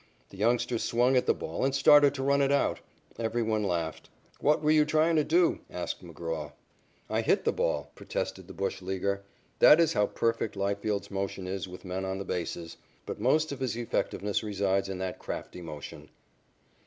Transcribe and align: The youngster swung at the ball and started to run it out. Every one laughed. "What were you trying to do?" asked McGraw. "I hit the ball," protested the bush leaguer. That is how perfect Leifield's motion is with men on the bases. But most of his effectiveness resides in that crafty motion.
The 0.31 0.37
youngster 0.37 0.79
swung 0.79 1.15
at 1.15 1.27
the 1.27 1.33
ball 1.35 1.63
and 1.63 1.75
started 1.75 2.15
to 2.15 2.23
run 2.23 2.41
it 2.41 2.51
out. 2.51 2.79
Every 3.19 3.43
one 3.43 3.61
laughed. 3.63 4.09
"What 4.39 4.63
were 4.63 4.71
you 4.71 4.83
trying 4.83 5.15
to 5.17 5.23
do?" 5.23 5.59
asked 5.69 6.03
McGraw. 6.03 6.53
"I 7.07 7.21
hit 7.21 7.43
the 7.45 7.51
ball," 7.51 7.91
protested 7.93 8.47
the 8.47 8.53
bush 8.53 8.81
leaguer. 8.81 9.21
That 9.59 9.79
is 9.79 9.93
how 9.93 10.07
perfect 10.07 10.55
Leifield's 10.55 11.11
motion 11.11 11.45
is 11.45 11.67
with 11.67 11.85
men 11.85 12.03
on 12.03 12.17
the 12.17 12.25
bases. 12.25 12.77
But 13.05 13.19
most 13.19 13.51
of 13.51 13.59
his 13.59 13.75
effectiveness 13.77 14.41
resides 14.41 14.89
in 14.89 14.97
that 14.97 15.19
crafty 15.19 15.61
motion. 15.61 16.09